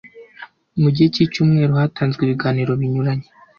[0.81, 3.27] Mu gihe k'icyumweru hatanzwe ibiganiro binyuranye